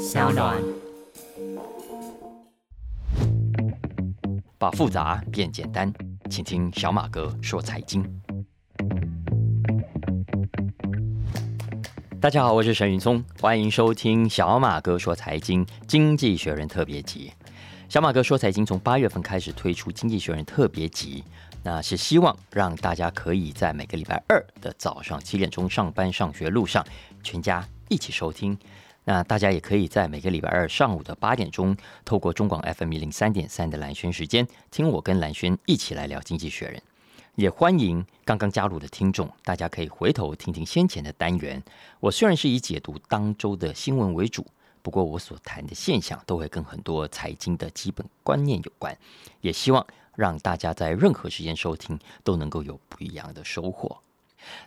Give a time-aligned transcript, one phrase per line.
[0.00, 0.56] 小暖。
[4.56, 5.92] 把复杂变简单，
[6.30, 8.02] 请听小马哥说财经。
[12.18, 17.30] 大家好，我是沈云聪，欢迎收听小马哥说财经经济学人特别集。
[17.90, 21.22] 小马哥说财经从八月份开始推出经济学人特别集，
[21.62, 26.82] 那是希望让大家可以在每个礼拜二的早上七点钟上班上学路上，
[27.22, 28.56] 全家一起收听。
[29.04, 36.76] 那大家也可以在每个礼拜二上午的八点钟，透过中广 FM 一零三点三的蓝轩时间，听我跟蓝轩一起来聊《经济学人》。
[37.36, 41.62] 也欢迎刚刚加入的听众，大家可以回头听听先前的单元。
[41.98, 44.44] 我虽然是以解读当周的新闻为主，
[44.82, 48.94] 不过我所谈的现象都会跟很多财经的基本观念有关。
[49.40, 53.98] 也希望让大家在任何时间收听都能够有不一样的收获。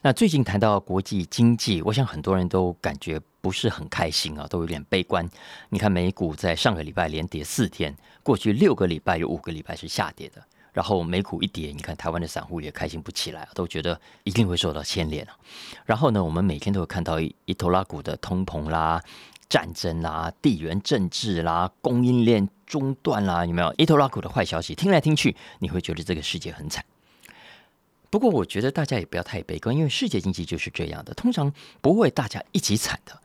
[0.02, 5.30] 那最近谈到国际经济，我想很多人都感觉不是很开心啊，都有点悲观。
[5.68, 7.94] 你看美股在上个礼拜连跌四天，
[8.24, 10.42] 过去六个礼拜有五个礼拜是下跌的。
[10.72, 15.38] 然后美股一跌，你看台湾的散户也开心不起来，都觉得一定会受到牵连啊。
[15.86, 19.04] 然后呢，我们每天都有看到一一头拉股的通膨啦、
[19.50, 24.74] 战争啦、地缘政治啦、供应链中断啦，有没有一头拉股的坏消息？
[24.74, 26.84] 听来听去，你会觉得这个世界很惨。
[28.10, 33.20] 不过，我觉得大家也不要太悲观，因为世界经济就是这样的，通常不会大家一起惨的。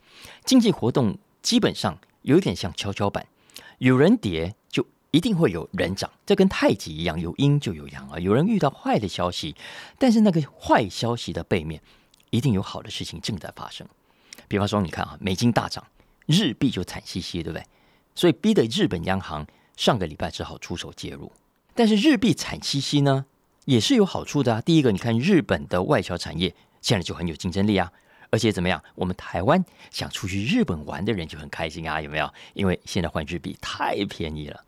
[0.44, 3.27] 经济活动基本上有点像跷跷板，
[3.78, 8.19] 有人跌就一定会有人涨，这跟太极一样，有阴就有阳啊。
[8.19, 9.55] 有人遇到坏的消息，
[9.98, 11.80] 但是那个坏消息的背面
[12.30, 13.86] 一定有好的事情正在发生。
[14.47, 15.86] 比方说，你看啊，美金大涨，
[16.27, 17.64] 日币就惨兮兮，对不对？
[18.14, 21.30] 所以逼得日本央行上个礼拜只好出手介入。
[21.75, 23.27] 但是日币惨兮兮呢？
[23.64, 24.60] 也是有好处的啊！
[24.62, 27.92] 第一个，你看日本的外销产业现在就很有竞争力啊，
[28.31, 28.83] 而且怎么样？
[28.95, 32.33] 我们台湾想出去日本玩的人就很开心啊，有没有？
[32.55, 34.65] 因为现在换日币太便宜了。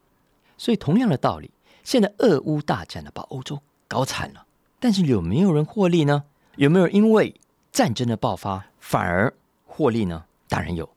[0.56, 1.50] 所以同样的道理，
[1.84, 4.46] 现在俄乌大战呢，把欧洲搞惨了。
[4.78, 6.24] 但是有没有人获利呢？
[6.56, 7.34] 有没有因为
[7.70, 9.32] 战争的爆发反而
[9.66, 10.24] 获利呢？
[10.48, 10.88] 当然有。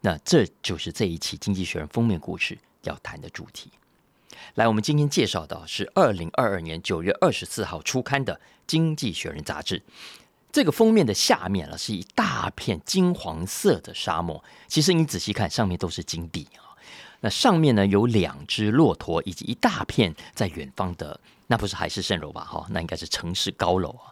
[0.00, 3.70] 那这就是这一期《经济学人》封面故事要谈的主题。
[4.54, 8.34] 来，我们今天介绍的是二零二二年九月二十四号出刊的
[8.66, 9.82] 《经济学人》杂志。
[10.52, 14.42] 这个封面的下面呢，是一大片金黄色的沙漠。
[14.66, 16.74] 其实你仔细看，上面都是金地啊。
[17.20, 22.44] 那上面呢，有两只骆驼，以及一大片在远方的，那不是海市蜃楼吧？
[22.44, 24.10] 哈，那应该是城市高楼啊。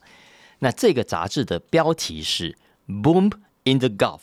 [0.61, 2.57] 那这个杂志的标题是
[3.03, 3.33] 《Boom
[3.65, 4.19] in the Gulf》，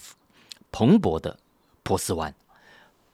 [0.72, 1.40] 蓬勃的
[1.84, 2.34] 波斯湾。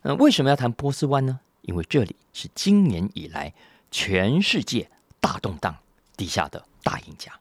[0.02, 1.40] 那为什么要谈波斯湾呢？
[1.62, 3.54] 因为这里是今年以来
[3.92, 5.76] 全世界大动荡
[6.18, 7.32] 底下的大赢家。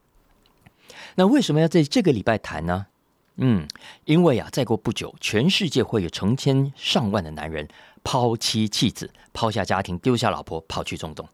[1.15, 2.87] 那为什么要在这个礼拜谈呢？
[3.37, 3.67] 嗯，
[4.05, 7.67] 因为啊，再过不久，全世界会有成千上万的男人
[8.03, 11.27] 抛妻弃子、抛下家庭、丢下老婆，跑去中东。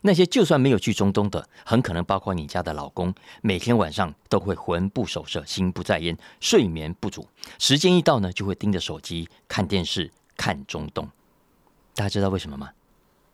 [0.00, 3.12] 那些就算没有去中东的，很可能包括你家的老公，
[3.42, 7.28] 每天晚上都会魂不守舍、心不在焉、睡眠不足，
[7.58, 11.08] 时间一到呢，就会盯着手机看电视、看中东。
[11.94, 12.70] 大家知道为什么吗？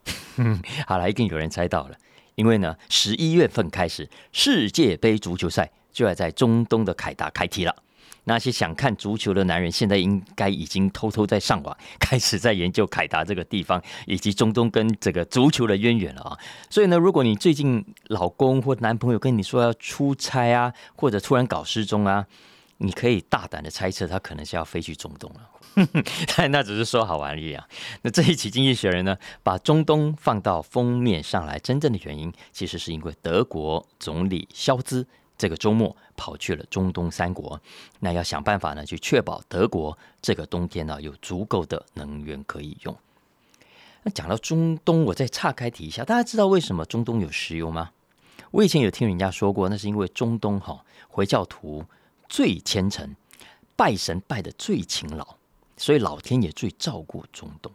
[0.87, 1.95] 好了，一定有人猜到了。
[2.33, 7.75] 因为呢，十一月份开始，世界杯足球赛就要在中东的凯达开踢了。
[8.25, 16.37] 那些想看足球的男人，现在应该已经偷偷在上网，开始在研究凯达这个地方以及中东跟这个足球的渊源了啊。
[16.69, 22.27] 所以呢，如果你最近老公或男朋友跟你说要出差啊，或者突然搞失踪啊，
[22.77, 25.49] 你可以大胆的猜测，他可能是要飞去中东了。
[26.35, 27.65] 但那只是说好玩而已啊。
[28.03, 35.07] 那这一期《经济学人》呢，把中东放到封面上来，真正的原因其实是因为德国总理肖兹
[35.39, 37.59] 这个周末跑去了中东三国，
[37.99, 42.95] 那要想办法呢，去确保德国这个冬天呢有足够的能源可以用。
[44.03, 47.91] 那讲到中东，我再岔开提一下，大家知道为什么中东有石油吗？
[48.51, 51.85] 我以前有听人家说过，那是因为中东哈回教徒
[52.27, 53.15] 最虔诚，
[53.77, 55.35] 拜神拜的最勤劳。
[55.77, 57.71] 所以老天爷最照顾中东，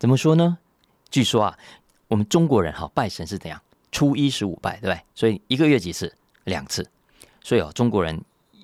[0.00, 0.58] 怎么说呢？
[1.10, 1.58] 据说啊，
[2.08, 3.62] 我们中国人哈拜神是怎样？
[3.92, 5.00] 初一十五拜，对不对？
[5.14, 6.12] 所以一个月几次？
[6.44, 6.88] 两次。
[7.42, 8.22] 所以啊，中国人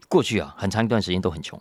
[0.08, 1.60] 过去啊很长一段时间都很穷。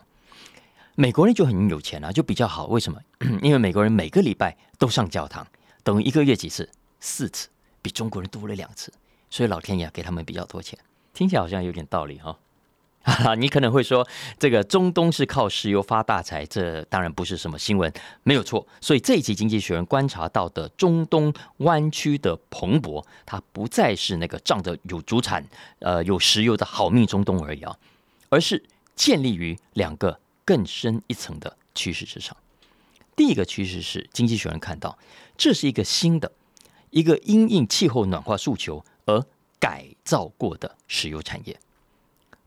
[0.94, 2.66] 美国人就很有钱啊，就比较好。
[2.66, 3.00] 为什么？
[3.42, 5.46] 因为美国人每个礼拜都上教堂，
[5.82, 6.68] 等于一个月几次？
[7.00, 7.48] 四次，
[7.80, 8.92] 比中国人多了两次。
[9.30, 10.78] 所以老天爷给他们比较多钱，
[11.12, 12.36] 听起来好像有点道理哈。
[13.38, 14.06] 你可能会说，
[14.38, 17.90] 这个中东是靠石油发大财，这当然不是什么新闻，
[18.22, 18.66] 没有错。
[18.80, 25.42] 所以这一期《经济学人》观察到的中东湾区的蓬勃，它不再是那个仗着有主产、
[25.78, 27.74] 呃有石油的好命中东而已啊，
[28.28, 28.62] 而是
[28.94, 32.36] 建立于两个更深一层的趋势之上。
[33.16, 34.98] 第一个趋势是，经济学人看到
[35.36, 36.30] 这是一个新的、
[36.90, 39.24] 一个因应气候暖化诉求而
[39.58, 41.58] 改造过的石油产业。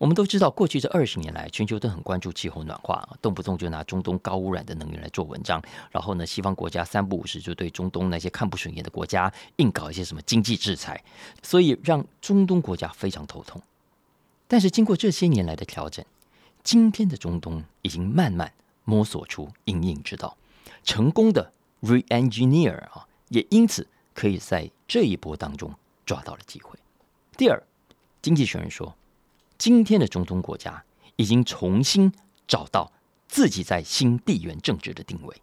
[0.01, 5.61] 我们都知道，过去这二十年来，全球都很关注气候暖化，动不动就拿中东高污染的能源来做文章。
[5.91, 11.03] 然后呢，西方国家三不五时就对中东那些看不顺眼的国家硬搞一些什么经济制裁，
[11.43, 13.61] 所以让中东国家非常头痛。
[14.47, 16.03] 但是经过这些年来的调整，
[16.63, 18.51] 今天的中东已经慢慢
[18.85, 20.35] 摸索出应应之道。
[20.83, 25.71] 成功的 re-engineer 啊，也因此可以在这一波当中
[26.07, 26.79] 抓到了机会。
[27.37, 27.61] 第二，
[28.19, 28.95] 经济学人说，
[29.61, 30.83] 今天的中东国家
[31.17, 32.11] 已经重新
[32.47, 32.91] 找到
[33.27, 35.41] 自己在新地缘政治的定位。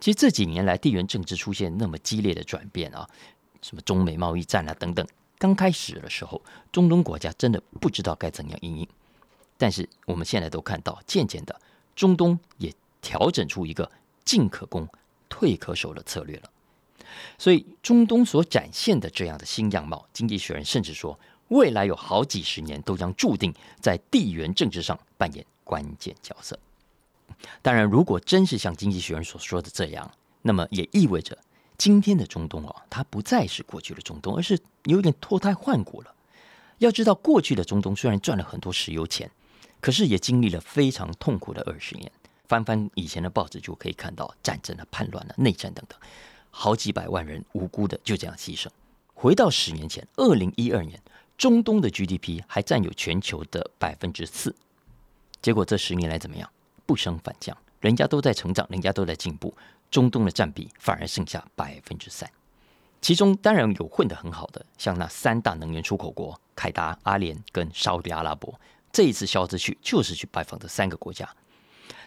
[0.00, 3.08] 其实这几年来，地缘政治出现那么激烈的转变啊，
[3.60, 5.06] 什么中美贸易战啊等等，
[5.38, 6.42] 刚开始的时候，
[6.72, 8.88] 中东国家真的不知道该怎样应应。
[9.56, 11.60] 但是我们现在都看到，渐渐的，
[11.94, 13.88] 中东也调整出一个。
[14.24, 14.88] 进可攻，
[15.28, 16.50] 退可守的策略了。
[17.38, 21.18] 所以，中东所展现的这样的新样貌，经济学人甚至说，
[21.52, 26.58] 未来有好几十年都将注定在地缘政治上扮演关键角色。
[27.60, 30.10] 当然，如果真是像经济学人所说的这样，
[30.40, 31.36] 那么也意味着
[31.76, 36.14] 今天的中东啊，它不再是过去的中东，而是有点脱胎换骨了。
[36.78, 39.30] 要知道，过去的中东虽然赚了很多石油钱，
[39.80, 42.10] 可是也经历了非常痛苦的二十年。
[42.48, 45.98] 翻翻以前的报纸就可以看到战争的、叛乱啊、内战等等，
[46.50, 48.68] 好几百万人无辜的就这样牺牲。
[49.14, 51.00] 回到十年前，二零一二年，
[51.42, 54.54] 中东的 GDP 还占有全球的百分之四，
[55.40, 56.48] 结果这十年来怎么样？
[56.86, 59.52] 不升反降，人家都在成长，人家都在进步，
[59.90, 62.30] 中东的占比反而剩下百分之三。
[63.00, 68.60] 其中当然有混得很好的，像那三大能源出口国凯达、阿联跟沙特阿拉伯，
[68.92, 71.28] 这一次肖兹去就是去拜访这三个国家。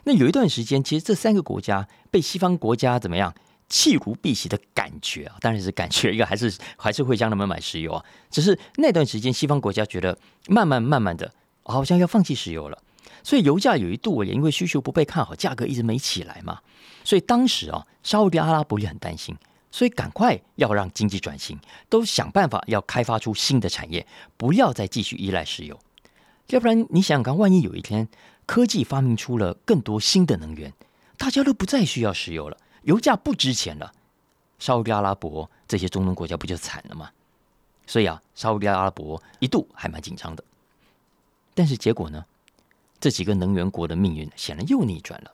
[0.05, 3.35] 那有一段时间，其实这三个国家被西方国家怎么样
[3.69, 5.35] 弃如敝屣的感觉啊？
[5.41, 8.05] 当然是感觉，一个还是还是会向他们买石油啊。
[8.29, 10.17] 只是那段时间，西方国家觉得
[10.47, 11.33] 慢慢慢慢的，
[11.63, 12.77] 好像要放弃石油了。
[13.23, 16.59] 所以油价有一度也因为需求不被看好，价格一直没起来嘛。
[17.03, 19.35] 所以当时啊，沙特阿拉伯也很担心，
[19.71, 21.59] 所以赶快要让经济转型，
[21.89, 24.05] 都想办法要开发出新的产业，
[24.37, 25.79] 不要再继续依赖石油。
[26.47, 28.07] 要不然你想想看，万一有一天。
[28.47, 30.71] 科技发明出了更多新的能源，
[31.17, 33.91] 大家都不再需要石油了，油价不值钱了，
[34.57, 37.09] 沙特阿拉伯这些中东国家不就惨了吗？
[37.85, 40.43] 所以啊，沙特阿拉伯一度还蛮紧张的。
[41.53, 42.23] 但是结果呢？
[42.99, 45.31] 这几个能源国的命运显然又逆转了。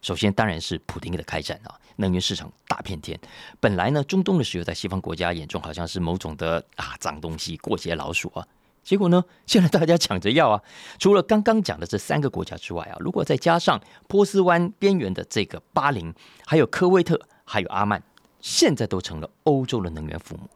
[0.00, 3.18] 首先当然是普京的开战啊，能源市场大变天。
[3.60, 8.46] 本来呢，中东的石油在西方国家眼中好像是某种的啊脏东西、过街老鼠啊。
[8.82, 9.24] 结果呢？
[9.46, 10.62] 现在大家抢着要啊！
[10.98, 16.12] 除了刚刚讲的这三个国家之外啊，如果再加上波斯湾边缘的这个巴林，
[16.44, 18.02] 还有科威特，还有阿曼，
[18.40, 20.48] 现在都成了欧洲的能源父母。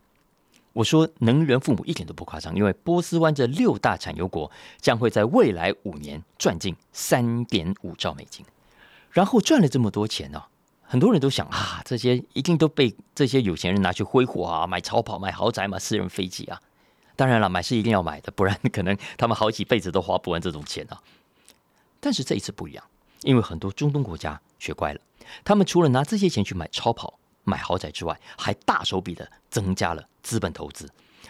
[0.73, 4.51] 我说能源父母一点都不夸张，因为波斯湾这六大产油国
[4.81, 8.45] 将会在未来五年赚进三点五兆美金。
[9.11, 10.43] 然后赚了这么多钱呢，
[10.83, 16.61] 很多人都想啊，这些一定都被这些有钱人拿去挥霍啊，买超跑、买豪宅、买私人飞机啊。
[17.17, 21.03] 当然了，买是一定要买的，不然可能他们好几辈子都花不完这种钱啊。
[21.99, 22.85] 但是这一次不一样，
[23.23, 25.01] 因为很多中东国家学乖了，
[25.43, 30.89] 他们除了拿这些钱去买超跑、买豪宅之外，还大手笔的增加了资本投资，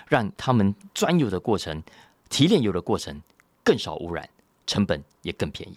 [0.08, 1.82] 让他们专有的过程、
[2.28, 3.22] 提炼油的过程
[3.62, 4.28] 更少污染，
[4.66, 5.76] 成本也更便宜。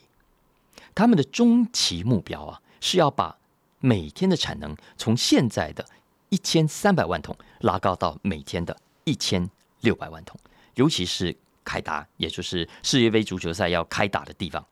[0.95, 3.37] 他们的中期目标啊，是要把
[3.79, 5.85] 每天的产能从现在的
[6.29, 9.49] 一千三百万桶拉高到每天的一千。
[9.81, 10.39] 六百万桶，
[10.75, 14.65] 尤其是凯达，也就是世界杯足球赛要开打的地方，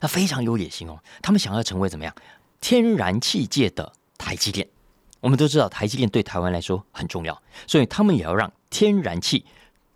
[0.00, 0.98] 那非常有野心哦。
[1.22, 2.14] 他们想要成为怎么样？
[2.60, 4.68] 天然气界的台积电。
[5.20, 9.44] 我们都知道台积电对台湾来说很重要，所以他们也要让天然气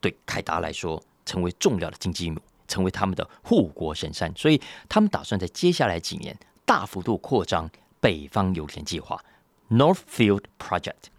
[0.00, 4.32] 对凯达来说成为重要的经济母，成为他们的护国神山。
[4.36, 7.68] 所以他们打算在接下来几年大幅度扩张
[8.00, 9.20] 北方油田计划
[9.68, 11.10] （Northfield Project）。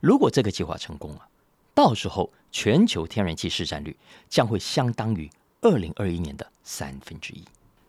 [0.00, 1.28] 如果这个计划成功了，
[1.74, 2.32] 到时候。
[2.52, 3.96] 全球天然气市占率
[4.28, 5.28] 将会相当于
[5.62, 7.42] 二零二一年的三分之一，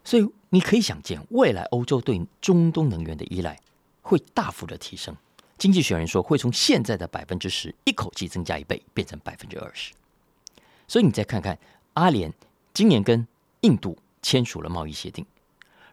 [0.04, 3.60] 所以你可以想见，未来欧洲对中东能源的依赖
[4.02, 5.16] 会大幅的提升。
[5.58, 9.94] 经济学人说，会从现在的百分之十一口气增加一倍，变成百分之二十。
[10.88, 11.58] 所以你再看看，
[11.94, 12.34] 阿联
[12.74, 13.28] 今年跟
[13.62, 15.26] 印度签署了贸易协定，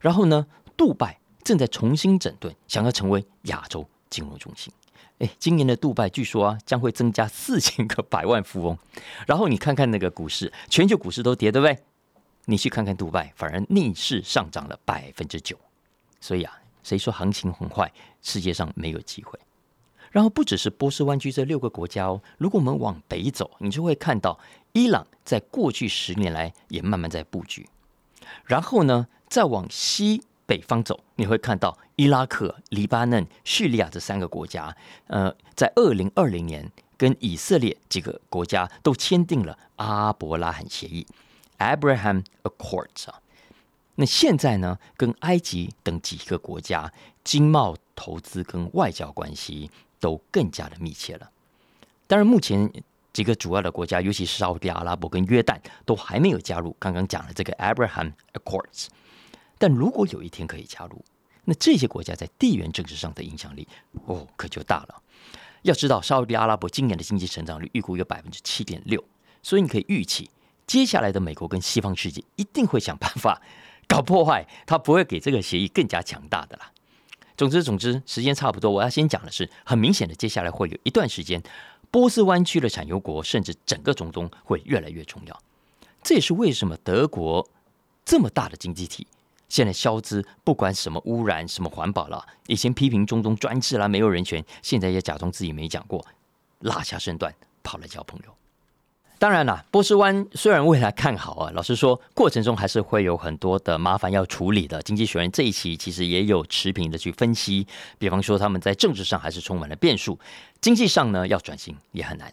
[0.00, 0.46] 然后呢，
[0.76, 4.72] 杜拜正在重新整顿，想要成为亚洲金融中心。
[5.20, 8.78] 哎，今年的杜拜据说啊将会增加四千个百万富翁，
[9.26, 11.78] 然后你看看那个股市，全球股市都跌，对不对？
[12.46, 15.56] 你去看看杜拜，反而逆势上涨了百分之九。
[16.22, 17.92] 所以啊，谁说行情很坏？
[18.22, 19.38] 世界上没有机会。
[20.10, 24.40] 然后不只是波斯湾区这六个国家哦，如果我们往北走，你就会看到
[24.72, 27.68] 伊朗在过去十年来也慢慢在布局。
[28.46, 34.76] 然后呢，再往西北方走，你会看到伊拉克、黎巴嫩、叙利亚这三个国家，
[35.06, 41.06] 呃，在二零二零年跟以色列几个国家都签订了阿伯拉罕协议
[41.58, 43.20] （Abraham Accords） 啊。
[43.94, 46.92] 那现在呢，跟埃及等几个国家
[47.22, 49.70] 经贸、投资跟外交关系。
[50.02, 51.30] 都更加的密切了。
[52.06, 52.72] 当然，目前
[53.12, 58.86] 几个主要的国家，尤其是沙特阿拉伯跟约旦，都还没有加入刚刚讲的这个 Abraham Accords。
[59.60, 61.04] 但如果有一天可以加入，
[61.44, 63.68] 那这些国家在地缘政治上的影响力，
[64.06, 65.02] 哦，可就大了。
[65.60, 69.04] 要知道，沙特阿拉伯今年的经济成长率预估有百分之七点六，
[69.42, 70.30] 所以你可以预期，
[70.66, 73.42] 接下来的美国跟西方世界一定会想办法
[73.86, 76.72] 搞破坏，他不会给这个协议更加强大的啦。
[77.36, 78.70] 总之，总之，时间差不多。
[78.70, 81.42] 我要先讲的是，很明显的，接下来会有一段时间，
[81.90, 85.38] 波斯湾区的产油国，甚至整个中东会越来越重要。
[86.02, 87.46] 这也是为什么德国
[88.06, 89.06] 这么大的经济体，
[89.50, 96.02] 现在消资不管什么污染、什么环保了，以前批评中东专制啦、没有人权，现在也假装自己没讲过，
[96.60, 98.32] 拉下身段跑来交朋友。
[99.18, 104.80] 当然啦，波斯湾虽然未来看好啊，老实说，过程中还是会有很多的麻烦要处理的。
[104.80, 107.66] 经济学人这一期其实也有持平的去分析，
[107.98, 110.18] 比方说他们在政治上还是充满了变数，
[110.62, 112.32] 经济上呢要转型也很难。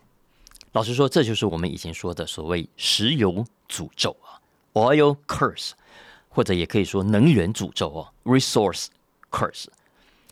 [0.72, 4.40] 老实说，这就是我们以前说的所谓石油诅咒啊
[4.72, 5.72] ，oil curse，
[6.38, 8.86] 或者也可以说能源诅咒哦，resource
[9.32, 9.66] curse。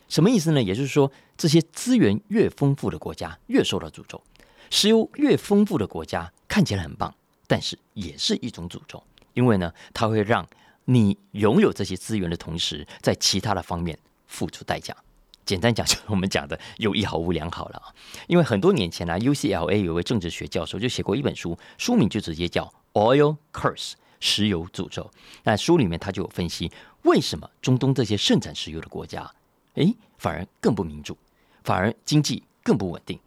[0.08, 0.62] 什么意思呢？
[0.62, 4.22] 也就是说，这些资源越丰富的国家越受到诅咒。
[4.70, 7.12] 石油越丰富的国家看起来很棒，
[7.48, 9.02] 但是也是一种诅咒，
[9.34, 10.46] 因为呢，它会让
[10.84, 13.98] 你拥有这些资源的同时，在其他的方面
[14.28, 14.96] 付出代价。
[15.44, 17.92] 简单讲，就是我们讲的有一好无两好了啊。
[18.28, 23.74] 因为很多年前呢，UCLA 有位政治学教授就写过一本书，书名就直接叫《Oil Curse》
[24.20, 25.10] 石油诅咒。
[25.44, 26.70] 那书里面他就有分析，
[27.02, 29.30] 为什么中东这些盛产石油的国家，
[29.74, 31.16] 诶，反而更不民主，
[31.64, 33.18] 反而经济更不稳定。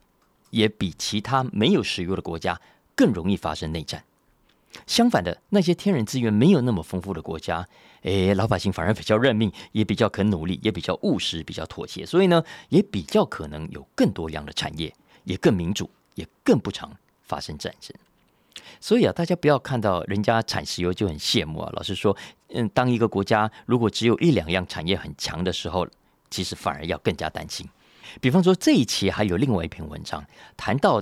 [0.52, 2.60] 也比其他没有石油的国家
[2.96, 4.04] 更容易发生内战。
[4.88, 7.68] 相反的，那些天然资源没有那么丰富的国家，
[8.02, 14.92] 诶，老百姓反而比较认命，也比较肯努力，也比较务实，比较妥协，所以呢，也比较可能有更多样的产业，
[15.24, 16.92] 也更民主，也更不常
[17.22, 17.96] 发生战争。
[18.80, 21.70] 所以啊，大家不要看到人家产石油就很羡慕啊。
[21.74, 22.16] 老实说，
[22.50, 25.88] 嗯，当一个国家如果只有一两样产业很强的时候，
[26.30, 27.68] 其实反而要更加担心。
[28.20, 30.24] 比方说，这一期还有另外一篇文章
[30.58, 31.02] 谈到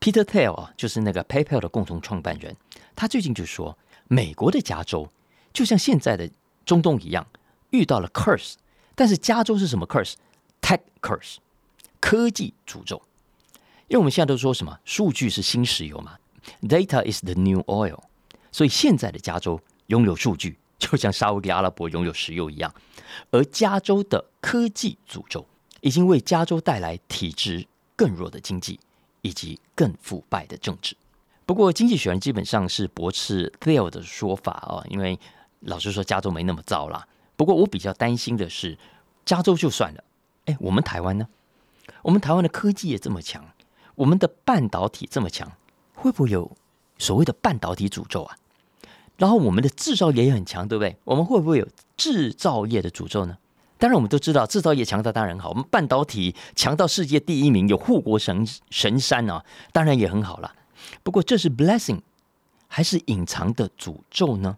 [0.00, 2.56] Peter Thiel 啊，就是那个 PayPal 的共同创办人，
[2.96, 3.76] 他最近就说，
[4.08, 5.08] 美国的加州
[5.52, 6.28] 就像现在的
[6.64, 7.26] 中东一样，
[7.70, 8.54] 遇到了 curse，
[8.94, 11.36] 但是加州是什么 curse？Tech curse，
[12.00, 13.02] 科技诅咒。
[13.88, 16.18] 因为我们现在都说什么，数据是新石油嘛
[16.62, 17.98] ，Data is the new oil，
[18.52, 22.74] 所以现在的加州拥有数据，就像沙特阿拉伯拥有石油一样，
[23.30, 25.46] 而加州的科技诅咒。
[25.80, 27.64] 已经为加州带来体质
[27.94, 28.80] 更弱的经济
[29.22, 30.96] 以及更腐败的政治。
[31.46, 35.16] 不过，经济学人基本上是驳斥 Thiel 的说法啊，因为
[35.60, 37.06] 老实说，加州没那么糟啦。
[37.36, 38.76] 不过，我比较担心的是，
[39.24, 40.02] 加州就算了，
[40.46, 41.28] 哎，我们台湾呢？
[42.02, 43.44] 我们台湾的科技也这么强，
[43.94, 45.52] 我们的半导体这么强，
[46.00, 46.56] 会不会有
[46.96, 48.36] 所谓的半导体诅咒啊？
[49.16, 50.96] 然后，我们的制造业也很强，对不对？
[51.02, 53.36] 我们会不会有制造业的诅咒呢？
[53.78, 55.48] 当然，我们都知道制造业强大当然好。
[55.48, 60.54] 我们半导体强到世界第一名，有护国神神山啊，当然也很好了。
[61.02, 62.00] 不过，这是 blessing
[62.68, 64.56] 还是隐藏的诅咒呢？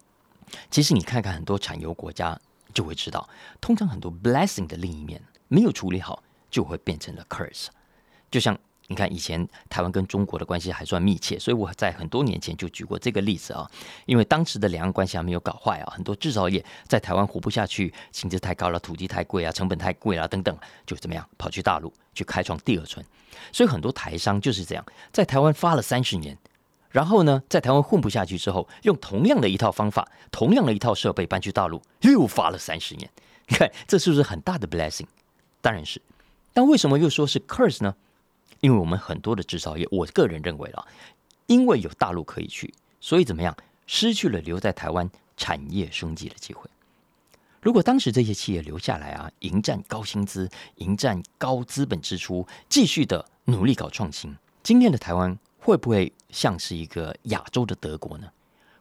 [0.69, 2.39] 其实你看看很多产油国家
[2.71, 3.27] 就会知道，
[3.59, 6.21] 通常很多 blessing 的另一面没有处理好，
[6.51, 7.67] 就会变成了 curse。
[8.29, 8.55] 就像。
[8.91, 13.65] 你看，以前台湾跟中国的关系还算密切，所以我在很多年前就举过这个例子啊。
[14.05, 20.53] 因为当时的两岸关系还没有搞坏啊，很多制造业在台湾活不下去，薪资太高了，土地太贵啊，成本太贵了等等，
[20.85, 23.05] 就怎么样跑去大陆去开创第二春。
[23.53, 26.37] 所以很多台商就是这样，在台湾发了三十年，
[26.89, 33.09] 然后呢，在台湾混不下去之后，用同样的一套方法、同样的一套设备搬去大陆，又发了三十年。
[33.47, 35.07] 你看，这是不是很大的 blessing？
[35.61, 36.01] 当然是。
[36.51, 37.95] 但为什么又说是 curse 呢？
[38.61, 40.87] 因为我们很多的制造业，我个人认为啊，
[41.47, 46.69] 因为有大陆可以去，所以怎么样，失去了留在台湾产业升级的机会。
[47.59, 58.27] 如果当时这些企业留下来啊，迎战高薪资，迎战高资本支出，继续的努力搞创新，今天的台湾会不会像是一个亚洲的德国呢？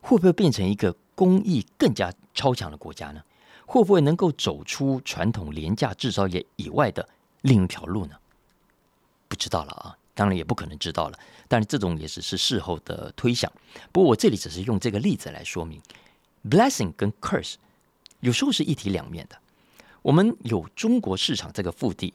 [0.01, 3.23] 会不会变成一个工艺更加超强的国家呢？
[3.67, 7.07] 会不会能够走出传统廉价制造业以外的
[7.43, 8.17] 另一条路呢？
[9.31, 11.19] 不知道了啊，当然也不可能知道了。
[11.47, 13.51] 但是这种也只是事后的推想。
[13.93, 15.81] 不过我这里只是用这个例子来说明
[16.51, 17.55] ，blessing 跟 curse
[18.19, 19.39] 有时候是一体两面的。
[20.03, 22.13] 我们有中国市场这个腹地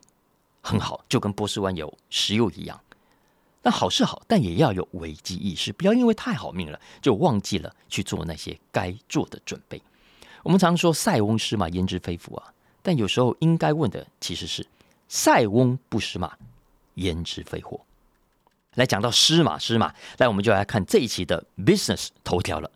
[0.61, 2.79] 很好，就跟波斯湾有石油一样。
[3.61, 9.81] 那好是好，但也要有危机意识，不要因为太好命了就忘记了去做那些该做的准备。
[10.43, 12.53] 我们常说塞翁失马焉知非福啊，
[12.83, 14.65] 但有时候应该问的其实是
[15.07, 16.37] 塞翁不失马。
[16.95, 17.79] 焉知非祸？
[18.75, 22.69] 来讲到失马失马，那我们就来看这一期的 Business 头条了。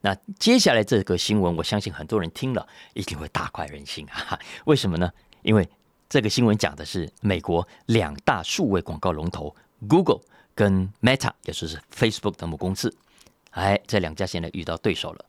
[0.00, 4.38] 那接下来这个新闻，我相信很多人听了一定会大快人心啊！
[4.64, 5.12] 为什么呢？
[5.42, 5.68] 因为
[6.08, 9.54] 这个新闻讲的是美国两大数位广告龙头
[9.86, 10.20] Google
[10.54, 12.96] 跟 Meta，也就是 Facebook 的母公司。
[13.50, 15.24] 哎，这两家现在遇到对手了。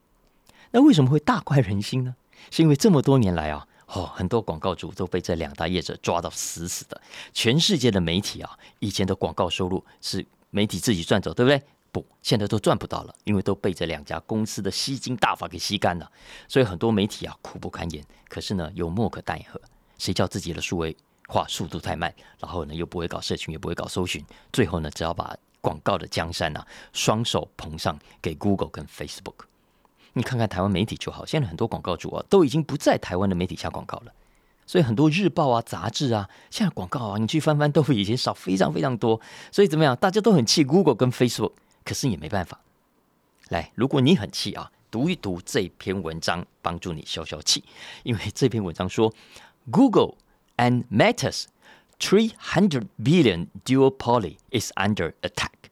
[0.71, 2.15] 那为什么会大快人心呢？
[2.49, 3.67] 是因为这么多年来啊。
[3.87, 6.99] 哦，很多广告主都被这两大业者抓到死死的。
[7.33, 11.61] 全世界的媒体啊，以前的广告收入是媒体自己赚走，对不对？
[11.91, 16.11] 不，现在都赚不到了，因为都被这两家公司的吸金大法给吸干了。
[16.47, 18.03] 所以很多媒体啊，苦不堪言。
[18.27, 19.61] 可是呢，又莫可奈何。
[19.99, 20.97] 谁叫自己的数位
[21.27, 29.45] 化速度太慢，然后呢，又不会搞社群，也不会搞搜寻，最后呢，只要把广告的江山啊，双手捧上给 Google 跟 Facebook。
[30.13, 34.13] 你看看台湾媒体就好，现在很多广告主啊都已经不在台湾的媒体下广告了，
[34.67, 39.19] 所以很多日报啊、杂志啊，现在广告啊，你去翻翻都比以前少非常非常多。
[39.51, 41.53] 所以怎么样，大家都很气 Google 跟 Facebook，
[41.83, 42.59] 可是也没办法。
[43.49, 47.63] 来，如果你很气啊，读一读这篇文章，帮助你消消气。
[48.03, 49.11] 因为这篇文章说
[49.71, 50.13] ，Google
[50.57, 51.45] and Meta's
[51.99, 55.71] three hundred billion duopoly is under attack。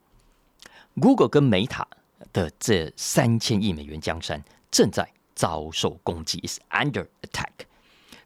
[0.99, 1.87] Google 跟美塔。
[2.33, 7.65] 的这三千亿美元江山正在遭受攻击，is under attack。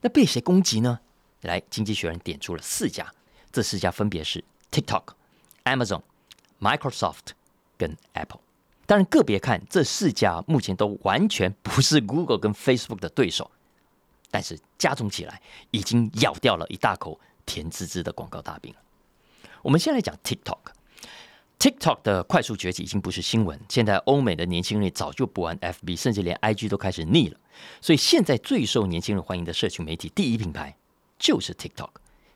[0.01, 0.99] 那被谁攻击呢？
[1.41, 3.11] 来，经济学人点出了四家，
[3.51, 5.03] 这四家分别是 TikTok、
[5.63, 6.01] Amazon、
[6.59, 7.33] Microsoft
[7.77, 8.41] 跟 Apple。
[8.85, 13.49] 当然，个别看这四家目前都完全不是 Google 跟 Facebook 的对手，
[14.29, 15.41] 但是加总起来
[15.71, 18.73] 已经咬掉了一大口甜滋滋的广告大饼。
[19.61, 20.74] 我们先来讲 TikTok。
[21.59, 23.59] TikTok 的快速崛起已经不是新闻。
[23.69, 27.39] 现在欧美的年轻人早就不玩 FB，甚至连 IG 都开始腻了。
[27.81, 30.75] 所以现在最受年轻人欢迎的社群媒体第一品牌
[31.17, 31.89] 就是 TikTok。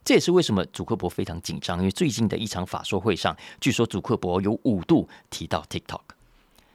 [0.03, 6.01] 这也是为什么祖克伯非常紧张，因为最近的一场法说会上，据说祖克伯有五度提到 TikTok。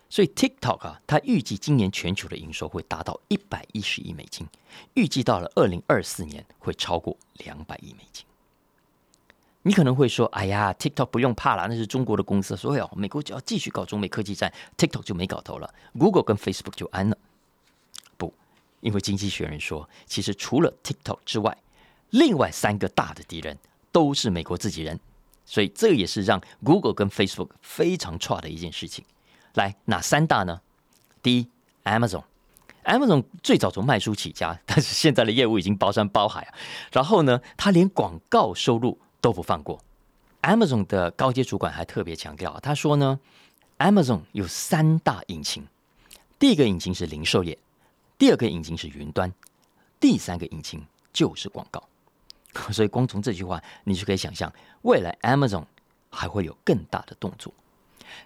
[0.09, 4.46] 所以 TikTok 啊，它预计今年全球的营收会达到一百一十亿美金，
[4.92, 8.24] 预计到了二零二四年会超过两百亿美金。
[9.66, 17.16] 你可能会说：“哎呀，TikTok 不用怕了，那是中国的公司，所以哦，美国就要继续搞中美科技战，TikTok 就没搞头了，Google 跟 Facebook 就安了。”
[18.18, 18.33] 不，
[18.83, 21.57] 因为经济学人说，其实除了 TikTok 之外，
[22.11, 23.59] 另外三个大的敌人
[23.90, 25.00] 都是美国自己人，
[25.46, 29.03] 所以这也是让 Google 跟 Facebook 非常差的一件事情。
[29.55, 30.61] 来，哪三大呢？
[31.22, 31.48] 第一
[31.85, 36.55] ，Amazon，Amazon 最早从卖书起家，但是现在的业务已经包山包海啊。
[36.92, 39.80] 然后呢，它连广告收入都不放过。
[40.42, 43.18] Amazon 的高阶主管还特别强调，他说呢
[43.78, 45.66] ，Amazon 有三大引擎，
[46.38, 47.56] 第一个引擎是零售业，
[48.18, 49.32] 第二个引擎是云端，
[49.98, 51.82] 第三个引擎就是广告。
[52.70, 55.64] 所以光从这句话，你就可以想象，未来 Amazon
[56.10, 57.50] 还会有更大的动作。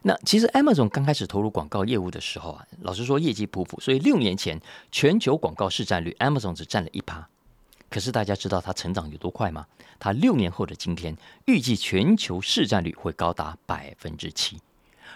[0.03, 7.29] 那其实 Amazon 刚开始投入广告业务的时候啊，老实说业绩普普，所以六年前全球广告市占率，Amazon 只占了一趴。
[7.91, 9.67] 可是大家知道它成长有多快吗？
[9.99, 14.59] 它六年后的今天，预计全球市占率会高达百分之七。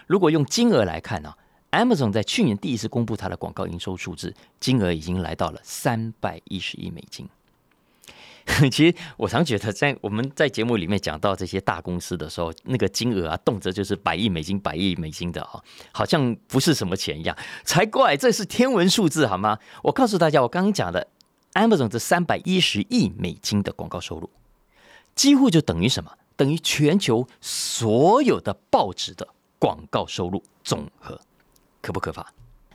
[0.07, 1.33] 如果用金额来看呢
[1.71, 7.27] ，Amazon 在去年第一次公布它的广告营收数字，金额已经来到了三百一十亿美金。
[8.69, 17.33] 其实我常觉得，在我们在节目里面讲到这些大公司的时候，那个金额啊，动辄就是百亿美金、百亿美金的啊，好像不是什么钱一样，
[17.63, 18.17] 才怪！
[18.17, 19.57] 这是天文数字好吗？
[19.83, 21.07] 我告诉大家，我刚刚讲的。
[21.53, 24.29] Amazon 这三百一十亿美金的广告收入，
[25.15, 26.11] 几乎就等于什么？
[26.35, 29.27] 等于全球所有的报纸的
[29.59, 31.19] 广告收入总和，
[31.81, 32.25] 可不可怕？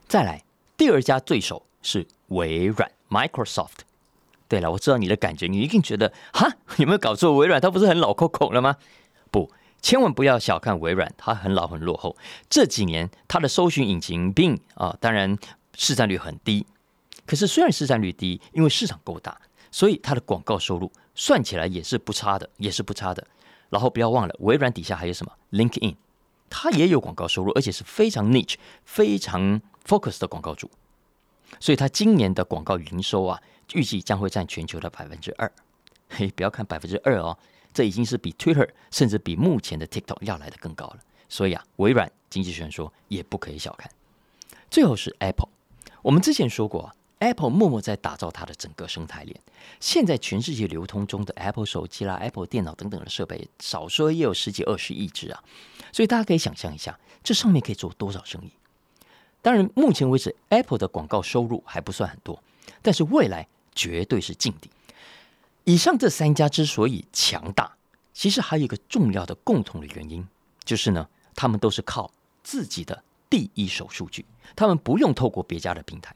[0.06, 0.44] 再来，
[0.76, 3.80] 第二家对手是微软 （Microsoft）。
[4.46, 7.36] 对了，我知道你的感觉，你一定觉得哈，有没有搞错？
[7.36, 8.76] 微软它不是很老抠孔了吗？
[9.30, 9.50] 不，
[9.82, 12.16] 千万不要小看微软，它很老很落后。
[12.48, 15.36] 这几年它的搜寻引擎并啊，当然
[15.74, 16.64] 市占率很低。
[17.28, 19.38] 可是，虽然市占率低，因为市场够大，
[19.70, 23.26] 所以它的广告收入算起来也是不差的，也是不差的。
[23.68, 25.94] 然后不要忘了，微软底下还有什么 LinkedIn，
[26.48, 28.54] 它也有广告收入，而且是非常 niche、
[28.86, 30.70] 非常 focus 的广告主。
[31.60, 33.42] 所以它今年的广告营收啊，
[33.74, 35.52] 预计将会占全球的百分之二。
[36.08, 37.36] 嘿，不要看百分之二哦，
[37.74, 41.00] 这已经是比 Twitter 甚至比目前的 TikTok 要来的更高了。
[41.28, 43.90] 所以啊，微软经济学人说也不可以小看。
[44.70, 45.50] 最后是 Apple，
[46.00, 49.40] 我们之前说过，Apple 默默在打造它的整个生态链。
[49.80, 55.42] 现在全世界流通中的 Apple 手机啦、Apple 电脑等等的设备，少说也有十几二十亿只啊。
[55.92, 58.50] 所以大家可以想象一下，这上面可以做多少生意？
[59.40, 62.42] 当然，目前为止 Apple 的广告收入还不算很多，
[62.82, 64.70] 但是未来绝对是劲敌。
[65.64, 67.76] 以上这三家之所以强大，
[68.12, 70.26] 其实还有一个重要的共同的原因，
[70.64, 72.10] 就是呢，他们都是靠
[72.42, 74.24] 自己的第一手数据，
[74.56, 76.14] 他们不用透过别家的平台。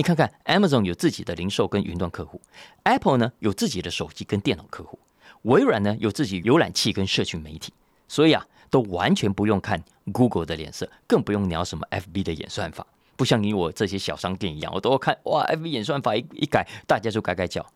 [0.00, 2.40] 你看看，Amazon 有自己的零售跟云端客户
[2.84, 4.98] ，Apple 呢有自己的手机跟电脑客户，
[5.42, 7.70] 微软呢有自己浏览器跟社群媒体，
[8.08, 12.86] 所以啊，都完全不用看 Google 的脸色，更不用聊什么 FB 的演算法。
[13.14, 17.66] 不像你我这些小商店一样，我都要看哇，FB 演算法一一改，大家就改改叫。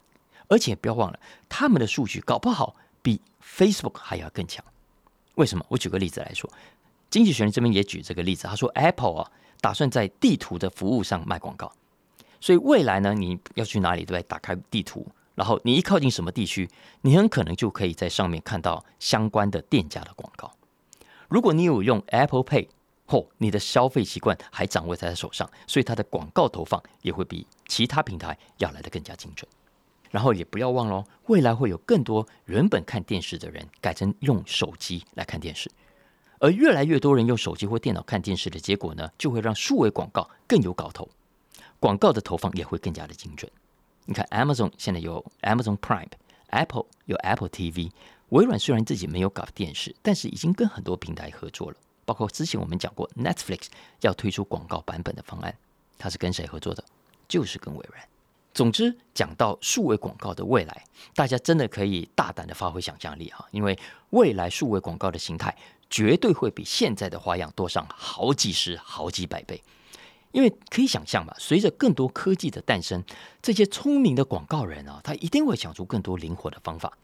[0.48, 4.64] 而且不要忘了，他们的数据搞不好比 Facebook 还要更强。
[5.34, 5.66] 为什么？
[5.68, 6.50] 我举个例子来说，
[7.10, 11.70] 经济学人这边也举这个例子，他说 Apple 啊，打算在地图的服务上卖广告。
[12.44, 14.22] 所以未来呢，你要去哪里，对不对？
[14.24, 16.68] 打开地图，然后你一靠近什么地区，
[17.00, 20.52] 你很可能就可以在上面看到相关的店家的广告。
[21.30, 22.68] 如果你有用 Apple Pay，
[23.06, 29.50] 嚯，你的消费习惯还掌握在他手上，所以他的广告投放也会比其他平台要来的更加精准。
[30.10, 35.70] 然后也不要忘了，未来会有更多原本看电视的人改成用手机来看电视，
[36.40, 41.08] 而越来越多人用手机或电脑看电视的结果呢，就会让数位广告更有搞头，
[41.84, 43.52] 广告的投放也会更加的精准。
[44.06, 47.90] 你看，Amazon 现在有 Amazon Prime，Apple 有 Apple TV，
[48.30, 53.66] 微软虽然自己没有搞电视，但是已经跟很多平台合作了，包括之前我们讲过 Netflix
[54.00, 55.54] 要推出广告版本的方案，
[55.98, 56.82] 它是跟谁合作的？
[57.28, 58.02] 就是跟微软。
[58.54, 65.54] 总之，讲到数位广告的未来，大家真的可以大胆的发挥想象力哈，因为未来数位广告的形态
[65.90, 69.62] 绝对会比现在的花样多上好几十、好几百倍。
[70.34, 73.04] 因为可以想象嘛，随着更多科技的诞生，
[73.40, 76.98] 这些聪明的广告人啊，他一定会想出更多灵活的方法。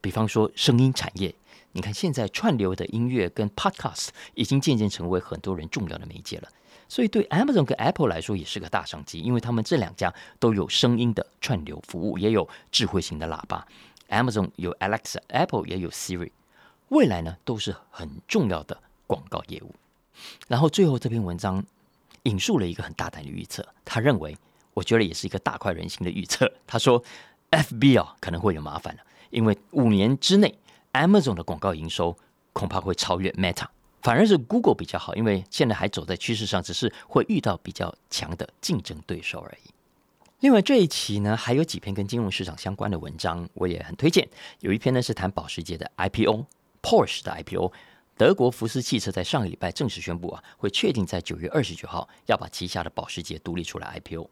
[0.00, 1.34] 比方说，声音产业，
[1.72, 6.48] 你看现在串流的音乐跟 Podcast 已经渐渐成为很多人重要的媒介了。
[6.88, 13.66] 所以对 Amazon 跟 Apple 来说也是个大商机，因为他们这两家都有声音的串流服务，也有智慧型的喇叭。
[14.08, 16.30] Amazon 有 Alexa，Apple 也有 Siri，
[16.88, 19.74] 未来呢都是很重要的广告业务。
[20.48, 21.62] 然后最后这篇文章
[22.24, 24.36] 引述了一个很大胆的预测，他认为，
[24.74, 26.52] 我觉得也是一个大快人心的预测。
[26.66, 27.02] 他说
[27.50, 30.58] ，FB 啊可能会有麻烦了，因为五年之内
[30.92, 32.16] Amazon 的广告营收
[32.52, 33.66] 恐怕会超越 Meta。
[34.02, 39.70] 反而是 Google 比较好，因为现在还走在趋势上，只是会遇到比较强的竞争对手而已。
[40.40, 44.28] 另外这一期呢，还有几篇跟金融市场相关的文章，我也很推荐。
[44.58, 47.72] 有一篇呢是谈保时捷的 IPO，Porsche 的 IPO。
[48.16, 54.28] 德国福斯汽车在上个礼拜正式宣布啊，会确定在九月二十九号要把旗下的保时捷独立出来 IPO。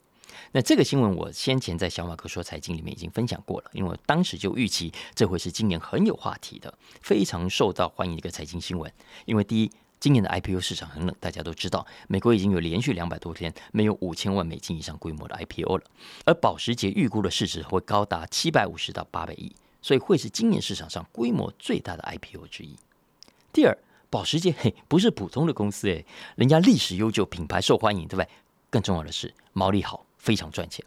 [0.52, 8.92] 那这个新闻我先前在小马哥说财经里面已经分享过了，因为我当时就预期这会是今年很有话题的、非常受到欢迎的一个财经新闻。
[9.24, 15.84] 因为第一，今年的 IPO 市场很冷，大家都知道，美国已经有连续两百多天没有五千万美金以上规模的 IPO 了，
[16.26, 22.76] 而保时捷预估的市值会高达七百五十到八百亿，所以会是今年市场上规模最大的 IPO 之一。
[23.52, 23.76] 第二，
[24.08, 26.04] 保时捷嘿不是普通的公司诶，
[26.36, 28.28] 人家历史悠久，品牌受欢迎，对不对？
[28.70, 30.06] 更重要的是毛利好。
[30.20, 30.84] 非常赚钱，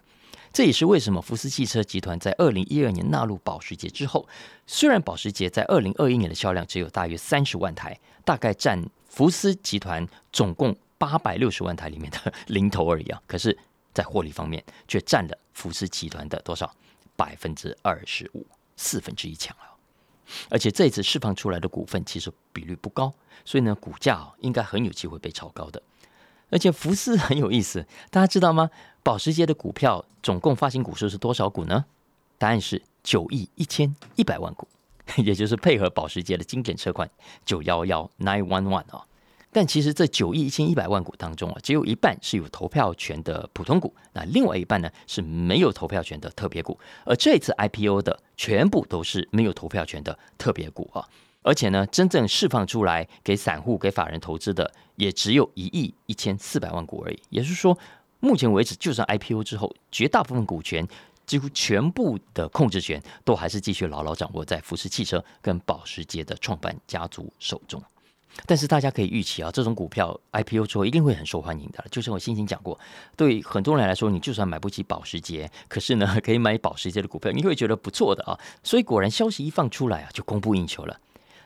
[0.53, 4.29] 这也是为什么福斯汽车集团在二零一二年纳入保时捷之后，
[4.67, 13.57] 虽然保时捷在二零二一年的销量只有大约三十万台，大概占福斯集团总共八百六十万台里面的 零头而已啊，可是，
[13.91, 16.71] 在获利方面却占了福斯集团的多少
[17.15, 18.45] 百分之二十五，
[18.77, 19.72] 四分之一强了。
[20.49, 25.81] 而且这一次释放出来的股份其实比率不高，所以呢，股价应该很有机会被炒高的。
[26.49, 28.69] 而且福斯很有意思，大家知道吗？
[29.01, 31.85] 保时捷的股票总共发行股数是多少股呢？
[32.37, 34.67] 答案是九亿一千一百万股，
[35.17, 37.09] 也就是配合保时捷的经典车款
[37.45, 39.05] 九幺幺 nine one one 啊。
[39.53, 46.77] 但其实这九亿一千一百万股当中啊，只有一半是有投票权的普通股，那另外一半呢是没有投票权的特别股。
[47.05, 51.07] 而这一次 IPO 的全部都是没有投票权的特别股啊。
[51.45, 57.19] 而且呢，真正释放出来给散户、给法人投资的，也只有一亿一千四百万股而已。
[57.29, 57.77] 也就是说，
[58.21, 60.87] 目前为止，就算 IPO 之后，绝大部分股权，
[61.25, 67.83] 几乎全部的控制权，都还是继续牢牢掌握在福斯汽车跟保时捷的创办家族手中。
[68.45, 71.83] 但是大家可以预期啊，这种股票 IPO 之后一定会很受欢迎的。
[71.91, 72.77] 就像我先前讲过，
[73.15, 78.37] 对很多人来说，你就算买不起保时捷，可是呢， 可以买保时捷的股票，你会觉得不错的啊。
[78.63, 80.99] 所以果然消息一放出来啊，就供不应求了。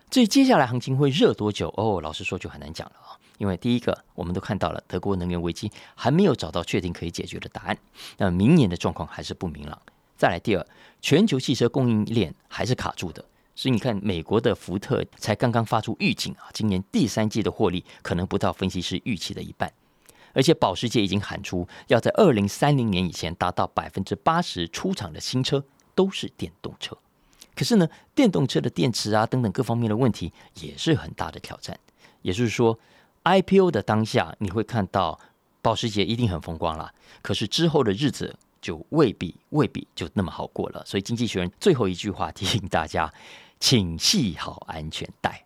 [0.10, 3.18] 至于接下来行情会热多久哦，老实说就很难讲了啊。
[3.38, 7.78] 因为第一个，我们都看到了德国能源危机还没有找到确定可以解决的答案，
[8.18, 9.80] 那明年的状况还是不明朗。
[10.18, 10.66] 再来第二，
[11.02, 13.24] 全球汽车供应链还是卡住的。
[13.58, 19.74] 所以你看，美国的福特才刚刚发出预警啊，今年第三季的获利可能不到分析师预期的一半，
[20.32, 25.66] 而且保时捷已经喊出要在二零三零年以前达到百分之八十出厂的新车
[25.96, 26.96] 都是电动车。
[27.56, 31.76] 可是呢，电动车的电池啊等等各方面的问题也是很大的挑战。
[32.22, 32.78] 也就是说
[33.24, 35.20] ，IPO 的当下你会看到
[35.64, 36.94] 保时捷一定很风光啦，
[37.24, 40.84] 可是之后的日子就未必未必就那么好过了。
[40.86, 43.12] 所以，经济学人最后一句话提醒大家。
[43.60, 45.46] 请系好安全带。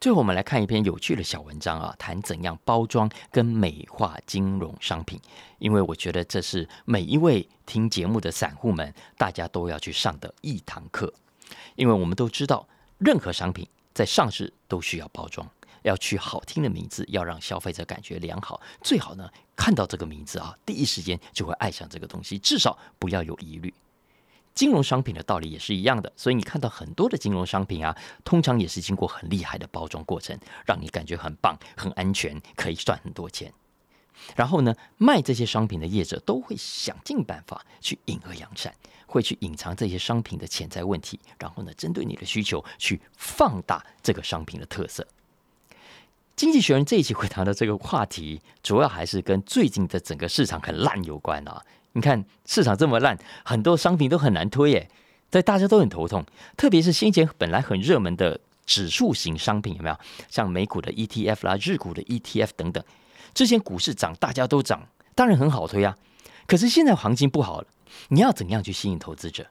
[0.00, 5.20] 最后，我们来看一篇有趣的小文章啊，谈怎样包装跟美化金融商品。
[5.58, 11.14] 因为我觉得这是每一位听节目的散户们，大家都要去上的一堂课。
[11.76, 12.66] 因为我们都知道，
[12.98, 15.48] 任何商品在上市都需要包装，
[15.82, 18.60] 要取好听的名字，要让消费者感觉良好。
[18.82, 23.72] 最好呢，看到这个名字啊，第一时间就会爱上这个东西，至少不要有疑虑。
[24.54, 33.52] 金融商品的道理也是一样的，所以你看到很多的金融商品啊，通常也是经过很厉害的包装过程，让你感觉很棒、很安全，可以赚很多钱。
[34.36, 38.72] 然后呢，卖这些商品的业者都会想尽办法去隐恶扬善，
[39.06, 45.06] 会去隐藏这些商品的潜在问题，然后呢，针对你的需求去放大这个商品的特色。
[46.36, 51.64] 经济学人这一期会谈的这个话题，主要还是跟最近的整个市场很烂有关啊。
[51.92, 54.88] 你看市场这么烂，很多商品都很难推耶，
[55.30, 56.24] 在大家都很头痛。
[56.56, 59.96] 特别是先前本来很热门的指数型商品，有没有？
[60.28, 62.82] 像美股的 ETF 啦、日股的 ETF 等等，
[63.34, 65.96] 之前股市涨，大家都涨，当然很好推啊。
[66.46, 67.66] 可是现在行情不好了，
[68.08, 69.46] 你要怎样去吸引投资者？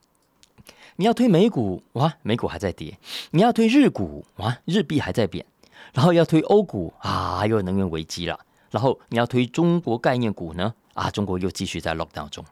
[0.97, 2.97] 你要推美股哇，美股还在跌；
[3.31, 5.45] 你要推日股哇，日币还在贬；
[5.93, 8.35] 然后要推欧股啊，又能源危机了；
[8.71, 10.73] 然后你要推中国概念股呢？
[11.01, 12.45] 啊，中国又继续在 lockdown 中，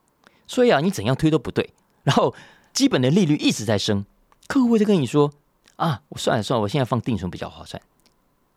[0.47, 1.71] 所以啊，你怎样推都不对。
[2.03, 2.33] 然后
[2.73, 4.03] 基本的利率一直在升，
[4.47, 5.31] 客户会跟你说
[5.77, 7.79] ：“啊，我算了算了，我现在放定存比较划算。”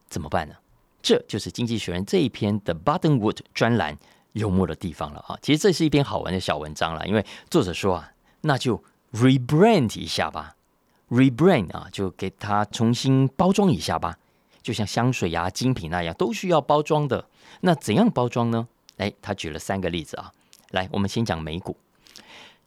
[0.09, 0.55] 怎么办呢？
[1.02, 3.98] 这就是《经济学人》这一篇的 Buttonwood 专栏
[4.33, 5.38] 幽默的地方了啊！
[5.42, 10.57] 其实这是一篇好玩的小文章了，因为作者说啊，那就 rebrand 一下吧
[11.11, 14.16] ，rebrand 啊，就给它重新包装一下吧，
[14.62, 17.26] 就像香水呀、精品那样，都需要包装的。
[17.61, 18.68] 那怎样包装呢？
[18.98, 20.33] 哎，他举了三个例子啊，
[20.70, 21.76] 来，我们先讲美股，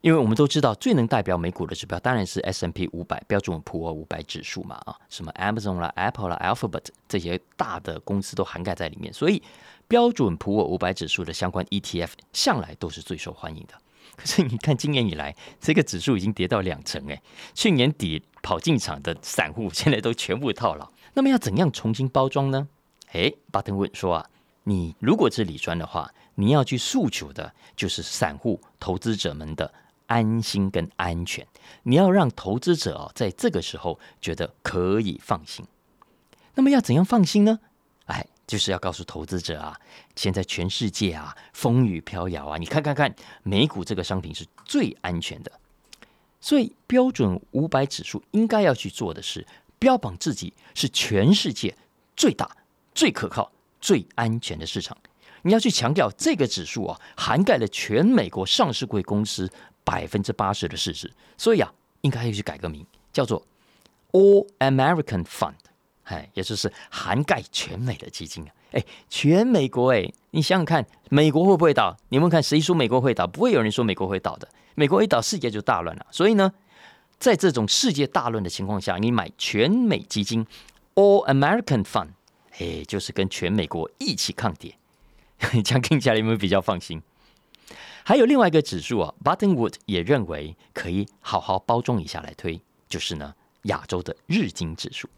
[0.02, 9.42] 因为我们都知道最能代表美股的指标当然是 S M P 五百标准普尔五百指数嘛啊，什么 Amazon 啦、Apple 啦、Alphabet 这些大的公司都涵盖在里面，所以
[9.88, 13.74] 标准普尔五百指数的相关 E T F 向来都是最受欢迎的。
[14.18, 17.22] 可是你看今年以来，这个指数已经跌到两成哎，
[17.54, 22.68] 去年底跑进场的散户现在都全部套牢，那么要怎样重新包装呢？
[23.12, 24.30] 哎，巴登问说啊。
[24.68, 29.72] 你如果是理专的话，你要去诉求的就是散户投资者们的
[30.08, 31.46] 安心跟安全。
[31.84, 35.64] 你要让投资者啊，在这个时候觉得可以放心。
[36.56, 37.60] 那么要怎样放心呢？
[38.06, 39.80] 哎，就是要告诉投资者啊，
[40.16, 45.52] 现在全世界啊风雨飘摇啊，你看看看，美股这个商品是最安全的。
[46.42, 49.46] 所以标准五百指数应该要去做的是，
[49.78, 51.76] 标榜自己是全世界
[52.16, 52.58] 最大、
[52.94, 53.52] 最可靠。
[53.86, 54.98] 最安全的市场，
[55.44, 59.48] 你要去强调这个指数啊，涵盖了全美国上市贵公司
[59.84, 61.72] 百分之八十的市值，所以啊，
[62.02, 63.46] 应该要去改个名，叫做
[64.12, 65.54] All American Fund，
[66.06, 71.96] 哎，也就是涵盖全美的基金啊，哎，全美国哎，你想想看，美国会不会倒？
[72.10, 73.28] 你们看谁说美国会倒？
[73.28, 76.08] 不会有人说美国会倒的，美国一倒，世界就大乱了。
[76.10, 76.52] 所以呢，
[77.20, 80.44] 在这种世界大乱的情况下，你买全美基金
[80.96, 82.08] All American Fund。
[82.60, 84.76] 哎，就是跟全美国一起抗跌，
[85.64, 87.02] 这样听起来有没有比较放心？
[88.04, 95.10] 还有另外一个指数啊，Buttonwood 也认为可以好好包装一下来推，就是呢亚洲的日经指数。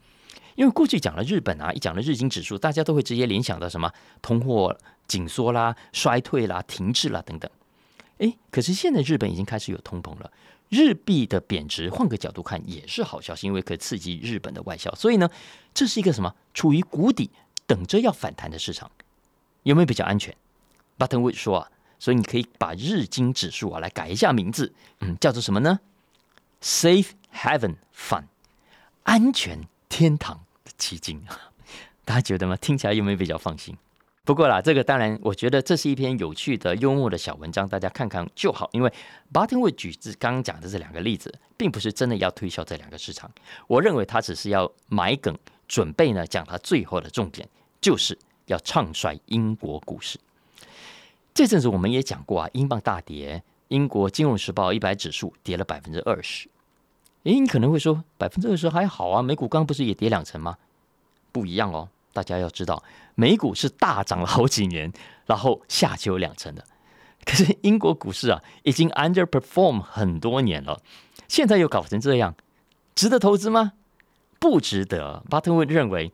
[0.55, 7.51] 因为过去讲了日本啊，一讲了日经指数，大家都会直接联想到什么通货紧缩啦、衰退啦、停滞啦等等。
[8.17, 10.31] 哎，可是现在日本已经开始有通膨了。
[10.69, 14.93] 日币的贬值，换个角度看也是好消息，因为可以刺激日本的外销。
[14.95, 15.29] 所以呢，
[15.73, 17.29] 这是一个什么处于谷底，
[17.65, 18.91] 等着要反弹的市场，
[19.63, 20.35] 有没有比较安全
[20.97, 25.79] ？Buttonwood 说啊，所以你可以把日经指数啊来改一下名字，嗯，叫做什么呢
[26.61, 28.25] ？Safe Haven Fund，
[29.03, 31.53] 安全天堂的基金啊，
[32.03, 32.55] 大家觉得吗？
[32.57, 33.77] 听起来有没有比较放心？
[34.27, 38.69] 不过啦，这个当然，我觉得这是一篇有趣的、幽默的小文章，大家看看就好。
[38.73, 38.91] 因为
[39.31, 43.31] battle 举自刚刚讲的这两个例子，并不是真的要推销这两个市场。
[43.67, 45.33] 我认为他只是要买梗，
[45.65, 47.47] 准备呢讲他最后的重点，
[47.79, 50.19] 就是要唱衰英国股市。
[51.33, 56.49] 这阵子我们也讲过啊，英镑大跌，英国金融时报一百指数跌了百分之二十。
[57.23, 60.57] 诶，你可能会说，百分之二十还好啊，美股刚不是也跌两成吗？
[61.31, 61.87] 不一样哦。
[62.17, 62.81] 大家要知道，
[63.13, 64.91] 美股是大涨了好几年，
[65.27, 66.65] 然后下修两成的。
[67.23, 70.81] 可是英国股市啊，已经 underperform 很多年了，
[71.27, 72.33] 现在又搞成这样，
[72.95, 73.73] 值得投资吗？
[74.39, 75.23] 不值得。
[75.29, 76.11] 巴特温认为，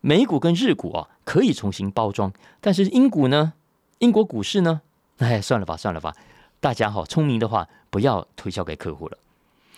[0.00, 3.52] 美股跟日股啊可以重新包装，但是英股呢？
[3.98, 4.80] 英国股市呢？
[5.18, 6.16] 哎，算了吧，算了吧。
[6.60, 9.18] 大家好，聪明的话不要推销给客户了。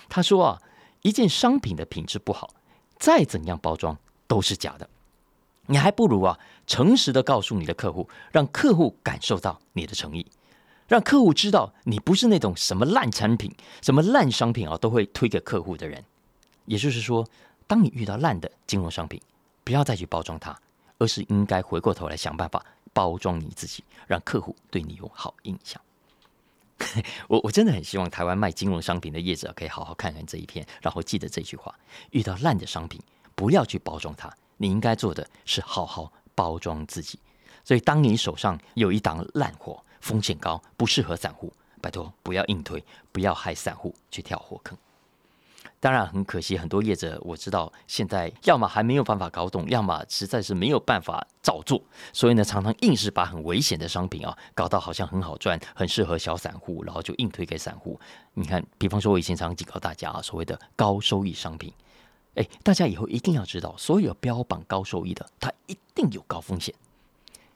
[0.08, 0.62] 他说啊，
[1.02, 2.50] 一件商品的品质不好，
[2.96, 4.88] 再怎样包装都是假的。
[5.66, 10.26] 你还不如啊，诚实的告诉你的客户，让客户感受到你的诚意，
[10.86, 16.04] 让客户知道你不是那种什么烂产品、什么烂商品啊，都会推给客户的人。
[16.66, 17.26] 也就是说，
[17.66, 19.20] 当你遇到烂的金融商品，
[19.62, 20.54] 不要再去包装它，
[20.98, 25.80] 而是应该回过头来想办法包装你自己，让客户对你有好印象。
[27.28, 31.74] 我我真的很希望台湾卖金融商品的业者可以好好看看这一篇，然后记得这句话：
[32.10, 33.00] 遇到烂的商品，
[33.34, 34.30] 不要去包装它。
[34.56, 37.18] 你应该做的是好好包装自己，
[37.64, 44.76] 所以当你手上有一档烂货，风险高，不适合散户，拜托不要硬推，不要害散户去跳火坑。
[45.80, 58.00] 当然很可惜，很多业者我知道现在要么还没有办法搞懂，要么实在是没有办法照做，所以呢，常常硬是把很危险的商品啊搞到好像很好赚，很适合小散户，然后就硬推给散户。
[58.32, 61.70] 你看，比方说我以前常警告大家啊，所谓的高收益商品。
[62.36, 66.74] 哎，大家以后一定要知道，所有标榜高收益的，它一定有高风险。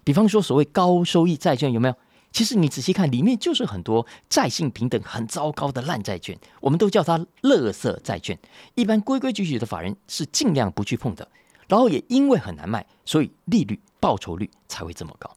[0.04, 1.94] 比方说，所谓高收益债券有没有？
[2.30, 8.38] 其实你仔细看，里面就是很多债性平等很糟糕的烂债券，我们都叫它“垃圾债券”。
[8.76, 11.26] 一般规规矩矩的法人是尽量不去碰的。
[11.66, 15.30] 然后也因为很难卖，所以利率报酬率才会这么高。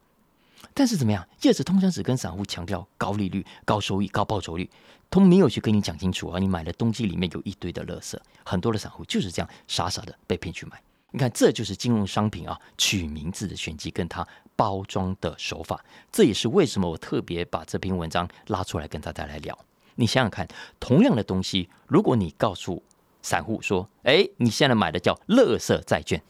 [0.74, 1.26] 但是怎么样？
[1.42, 4.68] 叶子通常只跟散户强调高利率、高收益、高报酬率。
[5.10, 6.38] 他没有去跟你讲清楚啊！
[6.38, 10.82] 你买的东西里面有一堆的垃圾，很多的散户就是这样傻傻的被骗去买。
[11.10, 15.84] 你看，这就是金融商品啊，取名字的玄机跟它包装的手法。
[16.10, 19.58] 这也是为什么我特别把这篇文章拉出来跟大家来聊。
[19.96, 20.48] 你想想看，
[20.80, 22.82] 同样的东西，如果你告诉
[23.20, 26.22] 散户说：“哎，你现在买的叫垃圾债券”，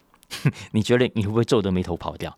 [0.72, 2.36] 你觉得你会不会皱着眉头跑掉？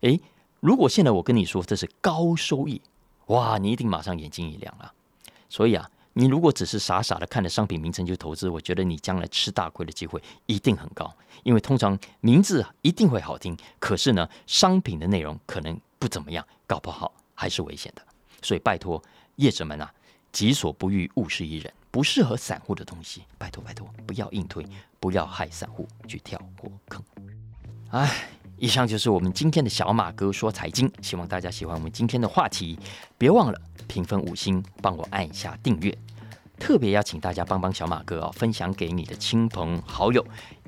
[0.00, 0.18] 哎，
[0.60, 2.80] 如果现在我跟你说这是高收益，
[3.26, 4.92] 哇，你一定马上眼睛一亮了。
[5.48, 11.14] 所以啊，你如果只是傻傻的看着商品名称就投资，我觉得你将来吃大亏的机会一定很高。
[11.44, 18.02] 因为通常名字一定会好听，可是呢，商品的内容可能不怎么样，搞不好还是危险的。
[18.42, 19.00] 所以拜托
[19.36, 19.92] 业者们啊，
[20.32, 21.72] 己所不欲，勿施于人。
[21.90, 24.66] 不适合散户的东西，拜托拜托，不要硬推，
[24.98, 27.02] 不要害散户去跳火坑。
[27.90, 28.28] 哎。
[28.58, 32.78] 以上就是我们今天的小马哥说财经，希望大家喜欢我们今天的话题。
[33.16, 35.96] 别忘了评分五星，帮我按一下订阅。
[36.58, 40.26] 特别邀请大家帮帮小马哥啊，分享给你的亲朋好友，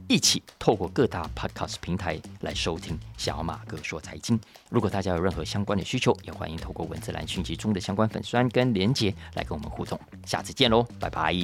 [0.09, 4.39] 一起透过各大 podcast 平台来收听小马哥说财经。
[4.69, 9.99] 如果大家有任何相关的需求，也欢迎透过文字栏讯息中的相关粉砖跟连结来跟我们互动。
[10.25, 11.35] 下次见喽，拜拜。